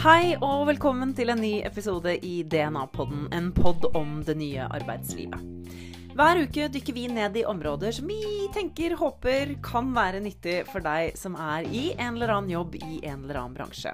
[0.00, 5.38] Hei og velkommen til en ny episode i DNA-podden, en pod om det nye arbeidslivet.
[6.18, 8.18] Hver uke dykker vi ned i områder som vi
[8.50, 12.98] tenker, håper kan være nyttig for deg som er i en eller annen jobb i
[13.04, 13.92] en eller annen bransje.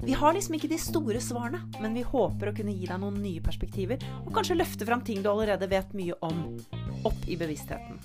[0.00, 3.20] Vi har liksom ikke de store svarene, men vi håper å kunne gi deg noen
[3.20, 6.56] nye perspektiver, og kanskje løfte fram ting du allerede vet mye om,
[7.04, 8.00] opp i bevisstheten.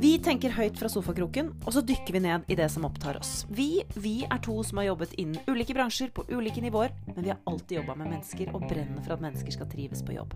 [0.00, 3.44] Vi tenker høyt fra sofakroken, og så dykker vi ned i det som opptar oss.
[3.54, 7.30] Vi, vi er to som har jobbet innen ulike bransjer på ulike nivåer, men vi
[7.30, 10.34] har alltid jobba med mennesker og brenner for at mennesker skal trives på jobb.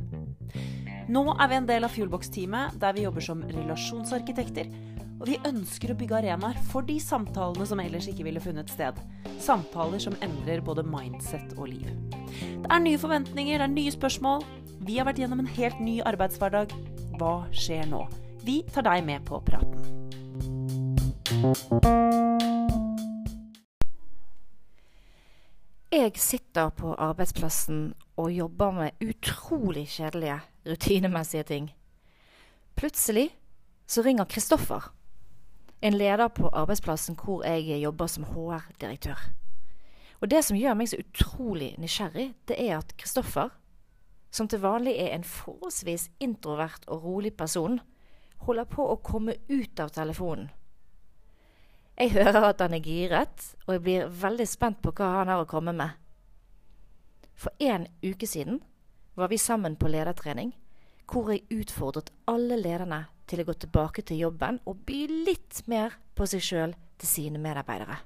[1.11, 4.71] Nå er vi en del av Fuelbox-teamet, der vi jobber som relasjonsarkitekter.
[5.19, 9.01] Og vi ønsker å bygge arenaer for de samtalene som ellers ikke ville funnet sted.
[9.43, 11.91] Samtaler som endrer både mindset og liv.
[12.62, 14.47] Det er nye forventninger, det er nye spørsmål.
[14.87, 16.73] Vi har vært gjennom en helt ny arbeidshverdag.
[17.19, 18.06] Hva skjer nå?
[18.48, 19.83] Vi tar deg med på praten.
[25.92, 31.67] Jeg sitter på arbeidsplassen og jobber med utrolig kjedelige, rutinemessige ting.
[32.77, 33.27] Plutselig
[33.86, 34.89] så ringer Kristoffer,
[35.83, 39.28] en leder på arbeidsplassen hvor jeg jobber som HR-direktør.
[40.20, 43.53] Og det som gjør meg så utrolig nysgjerrig, det er at Kristoffer,
[44.33, 47.80] som til vanlig er en forholdsvis introvert og rolig person,
[48.47, 50.50] holder på å komme ut av telefonen.
[51.98, 55.42] Jeg hører at han er giret, og jeg blir veldig spent på hva han har
[55.42, 55.97] å komme med.
[57.34, 58.61] For en uke siden
[59.19, 60.53] var vi sammen på ledertrening,
[61.11, 65.97] hvor jeg utfordret alle lederne til å gå tilbake til jobben og by litt mer
[66.14, 67.98] på seg sjøl til sine medarbeidere.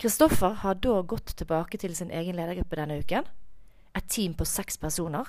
[0.00, 3.26] Kristoffer har da gått tilbake til sin egen ledergruppe denne uken,
[3.92, 5.28] et team på seks personer.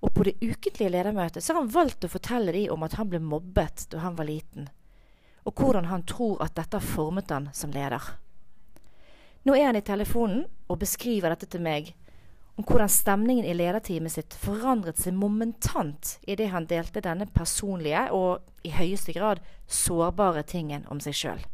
[0.00, 3.08] Og på det ukentlige ledermøtet så har han valgt å fortelle dem om at han
[3.10, 4.68] ble mobbet da han var liten,
[5.42, 8.02] og hvordan han tror at dette har formet han som leder.
[9.46, 11.94] Nå er han i telefonen og beskriver dette til meg,
[12.58, 18.66] om hvordan stemningen i lederteamet sitt forandret seg momentant idet han delte denne personlige og
[18.66, 21.44] i høyeste grad sårbare tingen om seg sjøl.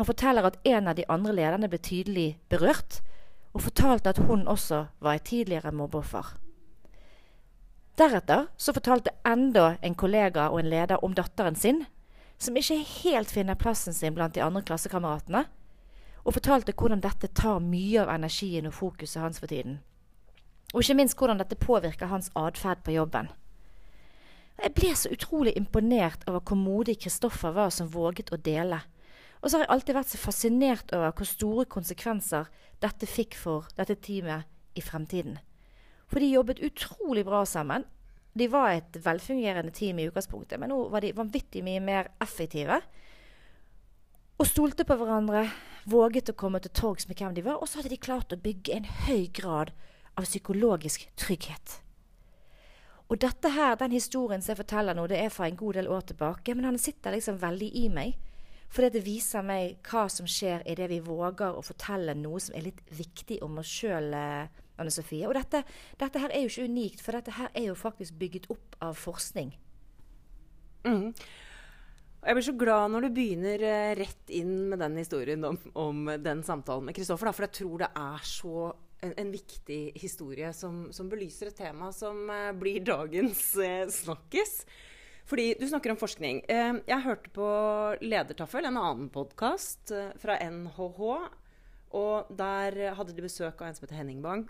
[0.00, 3.02] Han forteller at en av de andre lederne ble tydelig berørt,
[3.52, 6.38] og fortalte at hun også var et tidligere mobbeoffer.
[8.00, 11.82] Deretter så fortalte enda en kollega og en leder om datteren sin,
[12.40, 15.42] som ikke helt finner plassen sin blant de andre klassekameratene,
[16.24, 19.82] og fortalte hvordan dette tar mye av energien og fokuset hans for tiden.
[20.72, 23.28] Og ikke minst hvordan dette påvirker hans atferd på jobben.
[24.60, 28.80] Jeg ble så utrolig imponert over hvor modig Kristoffer var som våget å dele.
[29.40, 32.48] Og så har jeg alltid vært så fascinert over hvor store konsekvenser
[32.80, 35.36] dette fikk for dette teamet i fremtiden.
[36.10, 37.86] For de jobbet utrolig bra sammen.
[38.34, 42.78] De var et velfungerende team i utgangspunktet, men nå var de vanvittig mye mer effektive.
[44.40, 45.48] Og stolte på hverandre,
[45.90, 48.40] våget å komme til torgs med hvem de var, og så hadde de klart å
[48.40, 49.72] bygge en høy grad
[50.18, 51.80] av psykologisk trygghet.
[53.10, 55.90] Og dette her, den historien som jeg forteller nå, det er fra en god del
[55.90, 58.18] år tilbake, men han sitter liksom veldig i meg.
[58.70, 62.68] Fordi det viser meg hva som skjer idet vi våger å fortelle noe som er
[62.68, 64.14] litt viktig om oss sjøl,
[64.80, 65.28] Anne Sofie.
[65.28, 65.62] Og dette,
[66.00, 68.98] dette, her er jo ikke unikt, for dette her er jo faktisk bygget opp av
[68.98, 69.54] forskning.
[70.88, 71.10] Mm.
[72.20, 76.04] Jeg blir så glad når du begynner uh, rett inn med den historien om, om
[76.20, 77.32] den samtalen med Kristoffer.
[77.32, 78.68] For jeg tror det er så
[79.00, 84.58] en, en viktig historie som, som, belyser et tema som uh, blir dagens uh, snakkis.
[85.30, 86.40] Fordi du snakker om forskning.
[86.48, 87.48] jeg hørte på
[88.02, 91.02] Ledertaffel, en annen podkast fra NHH.
[91.94, 94.48] Og der hadde de besøk av en som heter Henning Bang.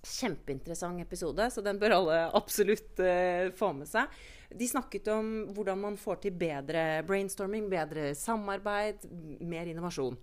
[0.00, 4.08] Kjempeinteressant episode, så den bør alle absolutt uh, få med seg.
[4.50, 9.04] De snakket om hvordan man får til bedre brainstorming, bedre samarbeid,
[9.46, 10.16] mer innovasjon.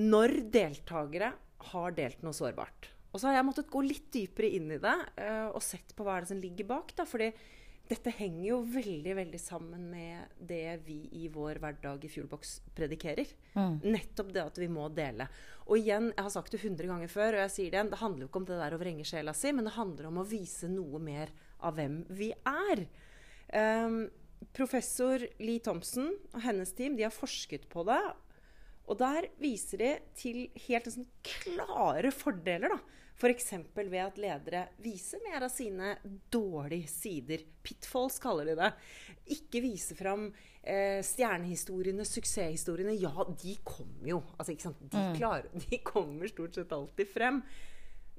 [0.00, 1.32] Når deltakere
[1.70, 2.92] har delt noe sårbart.
[3.10, 6.06] Og så har jeg måttet gå litt dypere inn i det uh, og sett på
[6.06, 6.94] hva er det som ligger bak.
[6.96, 7.32] da, fordi
[7.90, 13.32] dette henger jo veldig veldig sammen med det vi i vår hverdag i Fuelbox predikerer.
[13.56, 13.80] Mm.
[13.96, 15.26] Nettopp det at vi må dele.
[15.66, 18.00] Og igjen, jeg har sagt det 100 ganger før, og jeg sier det igjen, det
[18.02, 20.26] handler jo ikke om det der å vrenge sjela si, men det handler om å
[20.30, 21.34] vise noe mer
[21.66, 22.84] av hvem vi er.
[23.50, 24.00] Um,
[24.56, 28.00] professor Lee Thompson og hennes team de har forsket på det.
[28.90, 32.74] Og der viser de til helt sånn klare fordeler.
[32.74, 32.80] da,
[33.20, 33.52] F.eks.
[33.76, 35.92] ved at ledere viser mer av sine
[36.32, 37.44] dårlige sider.
[37.62, 38.70] Pitfalls kaller de det.
[39.36, 40.30] Ikke viser fram
[40.62, 42.96] eh, stjernehistoriene, suksesshistoriene.
[42.96, 44.22] Ja, de kommer jo.
[44.38, 45.18] Altså, de, mm.
[45.18, 47.42] klarer, de, kommer stort sett alltid frem.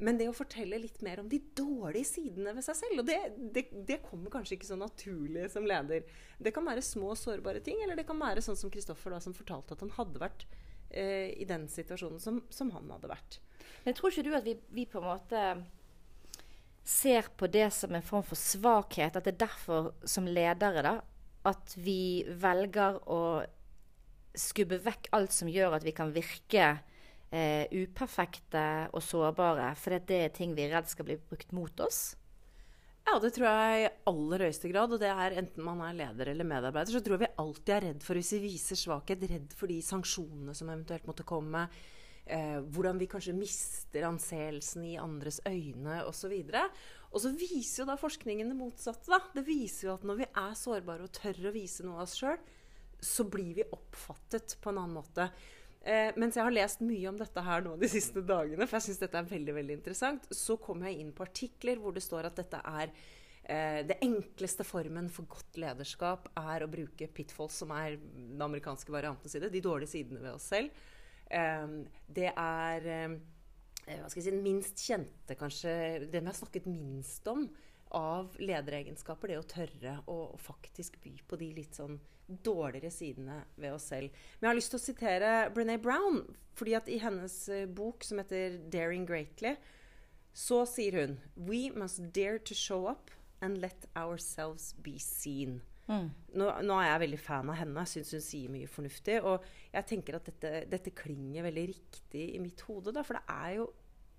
[0.02, 3.20] Men det å fortelle litt mer om de dårlige sidene ved seg selv, og det,
[3.54, 6.08] det, det, kommer kanskje ikke så naturlig som leder.
[6.42, 9.78] Det kan være små, sårbare ting, eller det kan være sånn som Kristoffer som fortalte
[9.78, 10.48] at han hadde vært
[10.90, 13.38] eh, i den situasjonen som, som, han hadde vært.
[13.86, 15.46] Men tror ikke du at vi, vi, på en måte
[16.82, 19.14] ser på det som en form for svakhet?
[19.14, 20.98] At det er derfor som ledere da,
[21.46, 23.22] at vi velger å
[24.38, 26.80] skubbe vekk alt som gjør at vi kan virke
[27.32, 31.86] eh, uperfekte og sårbare, fordi det er ting vi er redd skal bli brukt mot
[31.88, 32.12] oss?
[33.08, 34.94] Ja, det tror jeg i aller høyeste grad.
[34.94, 37.88] Og det er enten man er leder eller medarbeider, så tror jeg vi alltid er
[37.90, 41.66] redd for hvis vi viser svakhet, redd for de sanksjonene som eventuelt måtte komme.
[42.32, 46.36] Eh, hvordan vi kanskje mister anseelsen i andres øyne osv.
[47.12, 49.10] Og så viser jo da forskningen det motsatte.
[49.10, 49.20] da.
[49.34, 52.20] Det viser jo at når vi er sårbare og tør å vise noe av oss
[52.22, 52.38] sjøl,
[53.02, 55.32] så blir vi oppfattet på en annen måte.
[55.82, 58.92] Eh, mens jeg har lest mye om dette her nå de siste dagene, for jeg
[58.92, 62.30] syns dette er veldig veldig interessant, så kommer jeg inn på artikler hvor det står
[62.30, 62.92] at dette er
[63.50, 68.94] eh, det enkleste formen for godt lederskap er å bruke pitfalls, som er den amerikanske
[68.94, 70.86] varianten side, de dårlige sidene ved oss selv.
[71.34, 71.68] Eh,
[72.06, 73.18] det er eh,
[73.90, 75.74] hva skal jeg si, den minst kjente, kanskje,
[76.06, 77.48] den vi har snakket minst om
[77.98, 81.98] av lederegenskaper, det å tørre å faktisk by på de litt sånn
[82.46, 84.12] dårligere sidene ved oss selv.
[84.40, 86.24] Men jeg har lyst til å sitere Brené Brown.
[86.54, 89.58] fordi at i hennes eh, bok som heter 'Daring Greatly',
[90.34, 93.12] så sier hun We must dare to show up
[93.42, 95.62] and let ourselves be seen.
[95.90, 96.10] Mm.
[96.38, 97.84] Nå, nå, er jeg veldig fan av henne.
[97.84, 99.18] Jeg syns hun sier mye fornuftig.
[99.28, 102.94] Og jeg tenker at dette, dette klinger veldig riktig i mitt hode.
[102.96, 103.68] Da, for det er, jo,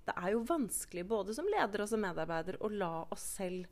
[0.09, 3.71] det er jo vanskelig både som leder og som medarbeider å la oss selv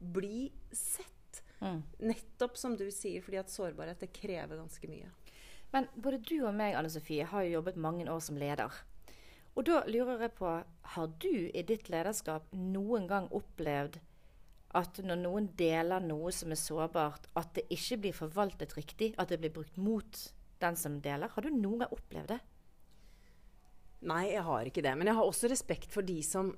[0.00, 1.19] bli sett.
[1.60, 1.82] Mm.
[2.10, 5.10] Nettopp som du sier, fordi at sårbarhet det krever ganske mye.
[5.70, 8.74] Men både du og meg Anne Sofie, har jo jobbet mange år som leder.
[9.58, 10.52] Og da lurer jeg på,
[10.94, 13.98] har du i ditt lederskap noen gang opplevd
[14.78, 19.12] at når noen deler noe som er sårbart, at det ikke blir forvaltet riktig?
[19.18, 20.20] At det blir brukt mot
[20.62, 21.32] den som deler?
[21.34, 22.40] Har du noen gang opplevd det?
[24.06, 24.94] Nei, jeg har ikke det.
[24.96, 26.54] Men jeg har også respekt for de som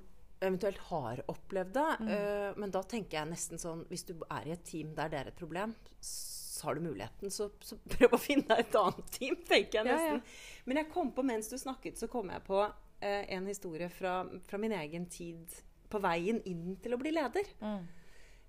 [0.47, 1.89] eventuelt har opplevd det.
[2.03, 2.11] Mm.
[2.11, 5.19] Uh, men da tenker jeg nesten sånn Hvis du er i et team der det
[5.19, 9.11] er et problem, så har du muligheten, så, så prøv å finne deg et annet
[9.17, 10.21] team, tenker jeg nesten.
[10.21, 10.63] Ja, ja.
[10.69, 12.71] Men jeg kom på, mens du snakket, så kom jeg på uh,
[13.03, 15.59] en historie fra, fra, min egen tid
[15.91, 17.49] på veien inn til å bli leder.
[17.61, 17.83] Mm.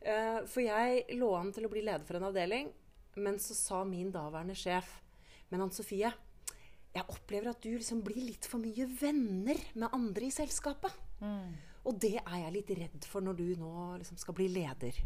[0.05, 2.71] Uh, for jeg lå an til å bli leder for en avdeling,
[3.21, 4.89] men så sa min daværende sjef
[5.53, 6.09] Men Ann Sofie,
[6.95, 10.95] jeg opplever at du liksom blir litt for mye venner med andre i selskapet.
[11.21, 11.55] Mm.
[11.85, 15.01] Og det er jeg litt redd for når du nå liksom skal bli leder.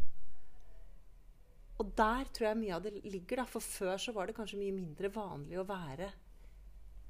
[1.79, 3.41] Og der tror jeg mye av det ligger.
[3.41, 3.45] Da.
[3.47, 6.09] For før så var det kanskje mye mindre vanlig å være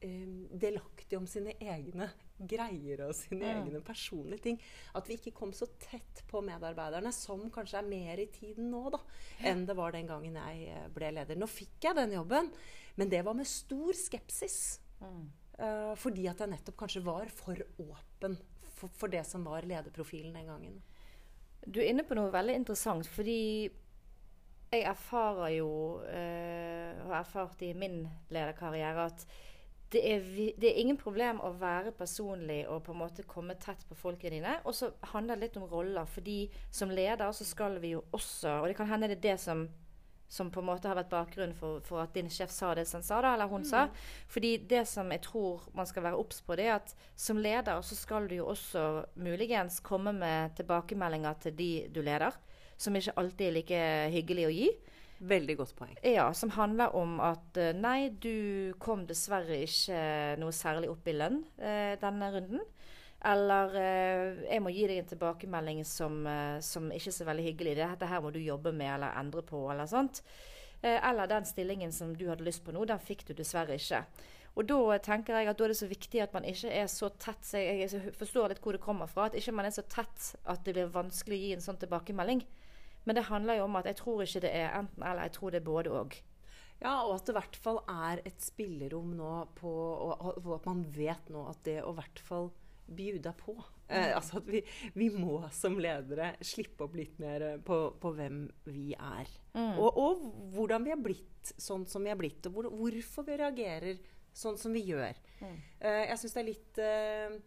[0.06, 3.56] um, delaktig om sine egne greier og sine ja.
[3.60, 4.60] egne personlige ting.
[4.98, 8.86] At vi ikke kom så tett på medarbeiderne, som kanskje er mer i tiden nå
[8.94, 9.02] da,
[9.50, 11.40] enn det var den gangen jeg eh, ble leder.
[11.40, 12.54] Nå fikk jeg den jobben,
[13.00, 14.80] men det var med stor skepsis.
[15.02, 15.26] Mm.
[15.60, 18.38] Uh, fordi at jeg nettopp kanskje var for åpen
[18.80, 20.80] for, for, det som var lederprofilen den gangen.
[21.66, 23.42] Du er inne på noe veldig interessant, fordi
[24.70, 25.70] jeg erfarer jo,
[26.06, 29.26] uh, har erfart i min lederkarriere, at
[29.90, 30.26] det er,
[30.62, 34.38] det er, ingen problem å være personlig og på en måte komme tett på folkene
[34.38, 34.52] dine.
[34.70, 38.60] Og så handler det litt om roller, fordi som leder så skal vi jo også
[38.60, 39.66] Og det kan hende det er det som
[40.30, 43.00] som på en måte har vært bakgrunnen for, for, at din sjef sa det som
[43.00, 43.70] han sa, da, eller hun mm.
[43.72, 43.88] sa.
[44.30, 47.82] Fordi det som jeg tror man skal være obs på, det er at som leder
[47.86, 48.86] så skal du jo også
[49.18, 52.38] muligens komme med tilbakemeldinger til de du leder,
[52.78, 53.82] som ikke alltid er like
[54.14, 54.70] hyggelig å gi.
[55.20, 55.98] Veldig godt poeng.
[56.06, 60.00] Ja, Som handler om at eh, nei, du kom dessverre ikke
[60.40, 62.62] noe særlig opp i lønn eh, denne runden.
[63.26, 67.46] Eller eh, jeg må gi deg en tilbakemelding som, eh, som ikke er så veldig
[67.50, 67.76] hyggelig.
[67.82, 70.22] Dette her må du jobbe med eller endre på, eller sånt.
[70.80, 74.06] Eh, eller den stillingen som du hadde lyst på nå, den fikk du dessverre ikke.
[74.56, 77.12] Og da tenker jeg at da er det så viktig at man ikke er så
[77.22, 79.28] tett så jeg, forstår litt hvor det kommer fra.
[79.28, 82.42] At ikke man er så tett at det blir vanskelig å gi en sånn tilbakemelding.
[83.04, 85.54] Men det handler jo om at jeg tror ikke det er enten eller, jeg tror
[85.54, 86.18] det er både òg.
[86.80, 89.72] Ja, og at det i hvert fall er et spillerom nå på
[90.08, 92.52] og at man vet nå at det å i hvert fall
[92.96, 93.56] bjuda på.
[93.90, 94.62] Eh, altså at vi,
[94.94, 99.30] vi, må som ledere slippe opp litt mer på, på hvem vi er.
[99.56, 99.78] Mm.
[99.80, 103.40] Og, og, hvordan vi er blitt sånn som vi er blitt, og hvor, hvorfor vi
[103.42, 104.02] reagerer
[104.36, 105.18] sånn som vi gjør.
[105.42, 105.56] Mm.
[105.80, 107.40] Eh, jeg syns det er litt eh,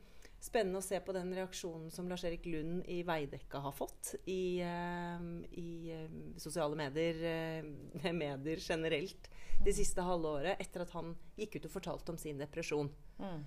[0.43, 5.27] spennende å se på den reaksjonen som Lars-Erik Lund i Veidekka har fått i, eh,
[5.59, 9.31] i eh, sosiale medier, eh, medier generelt,
[9.63, 12.91] det siste halve året, etter at han gikk ut og fortalte om sin depresjon.
[13.23, 13.45] Mm.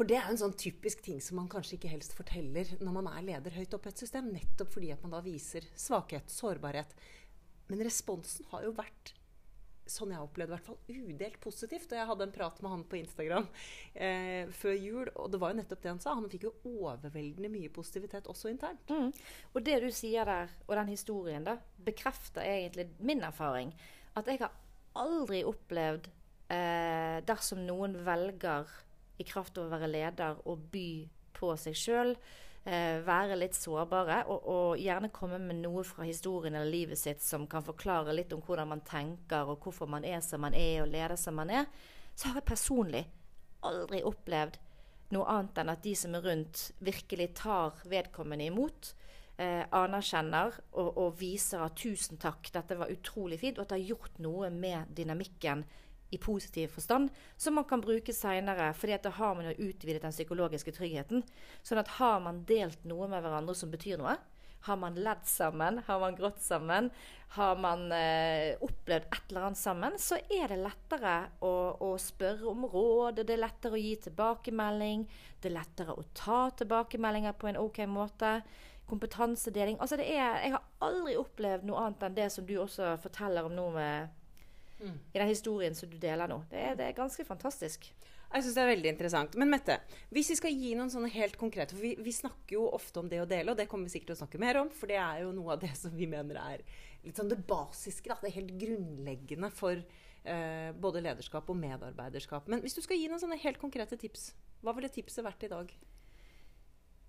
[0.00, 3.08] For det er en sånn typisk ting som man kanskje ikke helst forteller når man
[3.10, 4.30] er leder høyt oppe i et system.
[4.32, 6.94] Nettopp fordi at man da viser svakhet, sårbarhet.
[7.68, 9.12] Men responsen har jo vært
[9.84, 11.92] sånn jeg opplevde i hvert fall, udelt positivt.
[11.92, 13.52] Og jeg hadde en prat med han på Instagram
[13.92, 16.16] eh, før jul, og det var jo nettopp det han sa.
[16.16, 18.88] Han fikk jo overveldende mye positivitet også internt.
[18.88, 19.12] Mm.
[19.52, 23.76] Og det du sier der, og den historien, da, bekrefter egentlig min erfaring.
[24.16, 24.56] At jeg har
[24.96, 26.08] aldri opplevd,
[26.56, 28.80] eh, dersom noen velger
[29.20, 30.90] i kraft av å være leder, og by
[31.36, 32.14] på seg sjøl
[32.64, 37.22] eh, være litt sårbare, og, og, gjerne komme med noe fra historien eller livet sitt
[37.24, 40.82] som kan forklare litt om hvordan man tenker, og hvorfor man er som man er,
[40.84, 41.68] og leder som man er,
[42.14, 43.04] så har jeg personlig
[43.66, 44.58] aldri opplevd
[45.14, 48.92] noe annet enn at de som er rundt, virkelig tar vedkommende imot.
[49.40, 53.78] Eh, anerkjenner og, og, viser at 'tusen takk, dette var utrolig fint', og at det
[53.78, 55.64] har gjort noe med dynamikken
[56.10, 58.72] i positiv forstand, som man kan bruke seinere.
[58.74, 61.22] fordi da har man jo utvidet den psykologiske tryggheten.
[61.62, 64.16] Sånn at har man delt noe med hverandre som betyr noe,
[64.60, 66.90] har man ledd sammen, har man grått sammen,
[67.28, 72.48] har man eh, opplevd et eller annet sammen, så er det lettere å, å, spørre
[72.50, 75.06] om råd, det er lettere å gi tilbakemelding,
[75.40, 78.40] det er lettere å ta tilbakemeldinger på en OK måte.
[78.90, 79.76] Kompetansedeling.
[79.78, 83.46] Altså det er, jeg har aldri opplevd noe annet enn det som du også forteller
[83.46, 84.19] om nå med
[84.80, 84.96] mm.
[85.12, 86.40] i den historien som du deler nå.
[86.50, 87.90] Det er, det er ganske fantastisk.
[88.30, 89.32] Jeg syns det er veldig interessant.
[89.40, 89.80] Men Mette,
[90.14, 93.08] hvis vi skal gi noen sånne helt konkrete For vi, vi, snakker jo ofte om
[93.10, 94.70] det å dele, og det kommer vi sikkert til å snakke mer om.
[94.74, 96.62] For det er jo noe av det som vi mener er
[97.02, 98.06] litt sånn det basiske.
[98.06, 98.20] Da.
[98.22, 102.50] Det er helt grunnleggende for eh, både lederskap og medarbeiderskap.
[102.52, 104.30] Men hvis du skal gi noen sånne helt konkrete tips,
[104.62, 105.74] hva ville tipset vært i dag?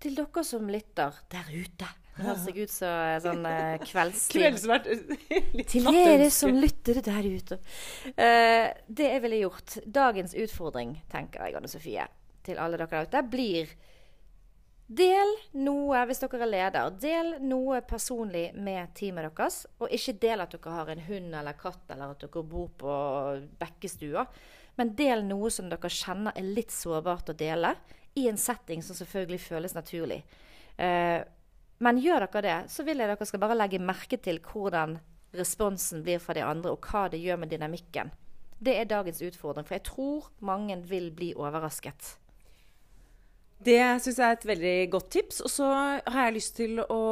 [0.02, 1.92] Til dere som lytter der ute.
[2.12, 3.46] Det høres ikke ut som sånn
[3.86, 3.86] kveldstid.
[3.88, 4.42] kveldsliv.
[4.42, 4.90] Kveldsvært.
[5.72, 7.60] Til dere som lytter der ute.
[8.12, 12.04] Uh, det jeg ville gjort Dagens utfordring, tenker jeg, Anne Sofie,
[12.44, 13.72] til alle dere der ute, blir
[14.92, 15.30] Del
[15.62, 19.62] noe, hvis dere er leder, del noe personlig med teamet deres.
[19.80, 22.96] Og ikke del at dere har en hund eller katt, eller at dere bor på
[23.60, 24.26] Bekkestua.
[24.76, 27.72] Men del noe som dere kjenner er litt sårbart å dele
[28.20, 30.20] i en setting som selvfølgelig føles naturlig.
[30.76, 31.22] Uh,
[31.82, 34.96] men gjør dere det, så vil jeg dere skal bare legge merke til hvordan
[35.36, 38.12] responsen blir fra de andre, og hva det gjør med dynamikken.
[38.62, 42.16] Det er dagens utfordring, for jeg tror mange vil bli overrasket.
[43.62, 45.40] Det syns jeg er et veldig godt tips.
[45.46, 47.02] Og så har jeg lyst til å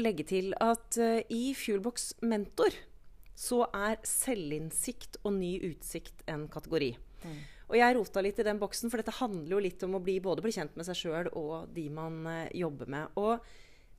[0.00, 2.76] legge til at uh, i Fuelbox Mentor
[3.36, 6.92] så er selvinnsikt og ny utsikt en kategori.
[7.24, 7.40] Mm.
[7.70, 10.18] Og jeg rota litt i den boksen, for dette handler jo litt om å bli,
[10.24, 13.20] både bli kjent med seg sjøl og de man uh, jobber med.
[13.20, 13.44] Og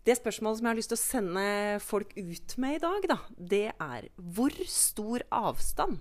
[0.07, 1.45] det spørsmålet som jeg har lyst til å sende
[1.85, 5.99] folk ut med i dag, da, det er hvor stor avstand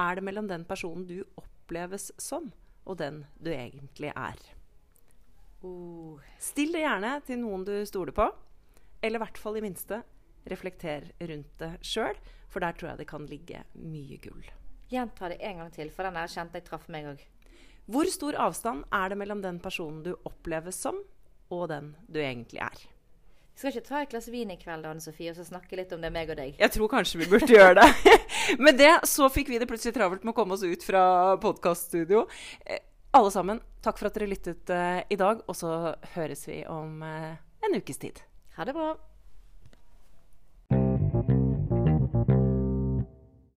[0.00, 2.50] er det mellom den personen du oppleves som,
[2.84, 4.36] og den du egentlig er?
[5.64, 6.20] Oh.
[6.40, 8.28] Still det gjerne til noen du stoler på,
[9.00, 10.02] eller i hvert fall i minste
[10.48, 12.16] reflekter rundt det sjøl,
[12.50, 14.44] for der tror jeg det kan ligge mye gull.
[14.90, 17.26] Gjenta det en gang til, for den der kjente jeg traff meg òg.
[17.90, 20.98] Hvor stor avstand er det mellom den personen du oppleves som,
[21.50, 22.88] og den du egentlig er?
[23.60, 26.00] Skal ikke ta et glass vin i kveld Anne Sofie, og så snakke litt om
[26.00, 26.54] det, meg og deg?
[26.56, 28.14] Jeg tror kanskje vi burde gjøre det.
[28.64, 31.02] Med det så fikk vi det plutselig travelt med å komme oss ut fra
[31.42, 32.24] podkaststudio.
[32.64, 32.80] Eh,
[33.12, 37.04] alle sammen, takk for at dere lyttet uh, i dag, og så høres vi om
[37.04, 37.36] uh,
[37.68, 38.24] en ukes tid.
[38.56, 38.94] Ha det bra.